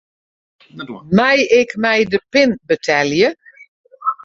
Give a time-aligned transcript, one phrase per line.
[1.17, 3.29] Mei ik mei de pin betelje?